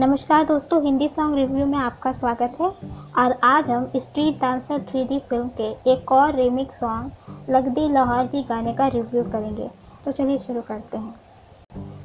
[0.00, 2.68] नमस्कार दोस्तों, Hindi song review में आपका स्वागत है।
[3.18, 7.10] और आज हम स्ट्रीट डांसर थ्री फ़िल्म के एक और रीमिक्स सॉन्ग
[7.50, 9.70] लगदी लाहौर की गाने का रिव्यू करेंगे।
[10.04, 11.14] तो चलिए शुरू करते हैं।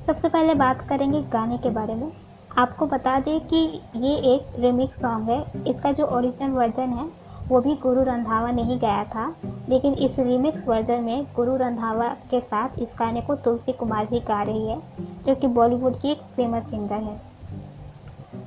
[0.08, 2.12] सबसे पहले बात करेंगे गाने के बारे में।
[2.58, 7.10] आपको बता दें कि ये एक रीमिक्स सॉन्ग है। इसका जो ओरिजिनल वर्जन है,
[7.48, 9.36] वो भी गुरु रंधावा ने ही गाया था।
[9.70, 14.20] लेकिन इस रीमिक्स वर्जन में गुरु रंधावा के साथ इस गाने को तुलसी कुमार भी
[14.20, 14.82] गा रही है,
[15.26, 17.35] जो कि बॉलीवुड की एक फ़ेमस सिंगर है।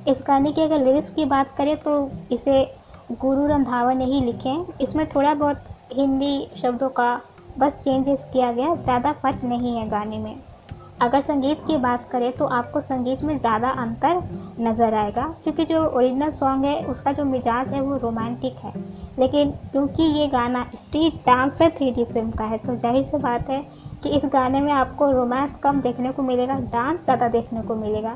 [0.07, 2.63] इस गाने की अगर लिरिक्स की बात करें तो इसे
[3.13, 5.63] गुरु रंधावा ने ही लिखे हैं। इसमें थोड़ा बहुत
[5.93, 7.09] हिंदी शब्दों का
[7.57, 10.35] बस चेंजेस किया गया, ज़्यादा फ़र्क नहीं है गाने में।
[11.01, 14.21] अगर संगीत की बात करें तो आपको संगीत में ज़्यादा अंतर
[14.59, 18.73] नज़र आएगा, क्योंकि जो ओरिजिनल सॉन्ग है, उसका जो मिजाज है वो रोमांटिक है।
[19.19, 23.61] लेकिन क्योंकि ये गाना स्ट्रीट डांसर थ्री फ़िल्म का है तो ज़ाहिर सी बात है
[24.03, 28.15] कि इस गाने में आपको रोमांस कम देखने को मिलेगा डांस ज़्यादा देखने को मिलेगा।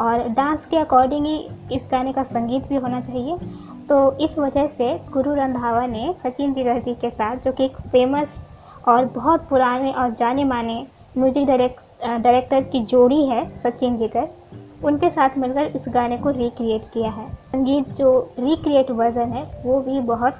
[0.00, 1.36] और डांस के अकॉर्डिंग ही
[1.72, 3.36] इस गाने का संगीत भी होना चाहिए।
[3.88, 8.42] तो इस वजह से गुरु रंधावा ने सचिन जी के साथ, जो कि एक फ़ेमस
[8.88, 10.84] और बहुत पुराने और जाने माने
[11.18, 14.28] म्यूज़िक डायरेक्ट डायरेक्टर की जोड़ी है सचिन जिगर
[14.84, 19.80] उनके साथ मिलकर इस गाने को रिक्रिएट किया है। संगीत जो रिक्रिएट वर्जन है, वो
[19.80, 20.34] भी बहुत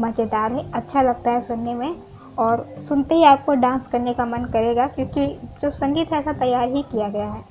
[0.00, 1.94] मज़ेदार है अच्छा लगता है सुनने में
[2.38, 5.26] और सुनते ही आपको डांस करने का मन करेगा, क्योंकि
[5.62, 7.42] जो संगीत है ऐसा तैयार ही किया गया है।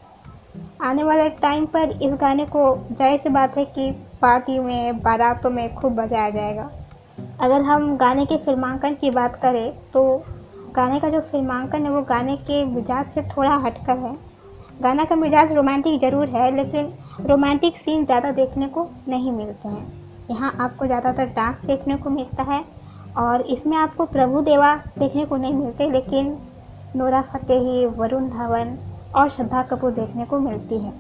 [0.81, 3.91] आने वाले टाइम पर इस गाने को ज़ाहिर सी बात है कि
[4.22, 6.69] पार्टी में, बारातों में खूब बजाया जाएगा।
[7.41, 10.03] अगर हम गाने के फिल्मांकन की बात करें तो
[10.75, 14.16] गाने का जो फिल्मांकन है, वो गाने के मिजाज से थोड़ा हटकर है।
[14.81, 19.86] गाना का मिजाज रोमांटिक ज़रूर है, लेकिन रोमांटिक सीन ज़्यादा देखने को नहीं मिलते हैं।
[20.30, 22.64] यहाँ आपको ज़्यादातर डांस देखने को मिलता है,
[23.17, 26.38] और इसमें आपको प्रभु देवा देखने को नहीं मिलते, लेकिन
[26.95, 28.77] नोरा फतेही, वरुण धवन
[29.16, 30.94] और श्रद्धा कपूर देखने को मिलती है।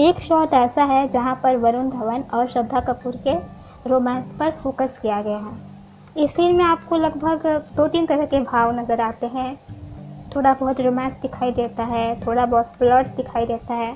[0.00, 3.34] एक शॉट ऐसा है जहाँ पर वरुण धवन और श्रद्धा कपूर के
[3.88, 5.52] रोमांस पर फोकस किया गया है।
[6.16, 9.54] इस सीन में आपको लगभग दो तीन तरह के भाव नज़र आते हैं।
[10.36, 13.94] थोड़ा बहुत रोमांस दिखाई देता है, थोड़ा बहुत फ्लर्ट दिखाई देता है,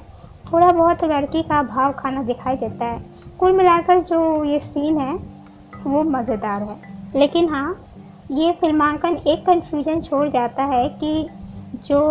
[0.52, 3.00] थोड़ा बहुत लड़की का भाव खाना दिखाई देता है।
[3.38, 5.14] कुल मिलाकर जो ये सीन है,
[5.86, 6.76] वो मज़ेदार है।
[7.14, 7.76] लेकिन हाँ
[8.30, 11.28] ये फिल्मांकन एक कन्फ्यूज़न छोड़ जाता है कि
[11.86, 12.02] जो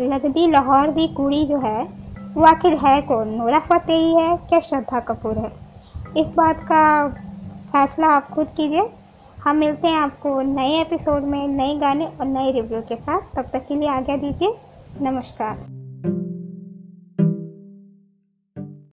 [0.00, 1.88] लगदी लाहौर की कुड़ी जो है,
[2.34, 3.28] वो आखिर है कौन?
[3.28, 5.52] नोरा फतेही है क्या श्रद्धा कपूर है?
[6.16, 7.08] इस बात का
[7.72, 8.88] फैसला आप खुद कीजिए।
[9.44, 13.44] हम मिलते हैं आपको नए एपिसोड में, नए गाने और नए रिव्यू के साथ। तब
[13.52, 14.54] तक के लिए आज्ञा दीजिए।
[15.00, 15.85] नमस्कार।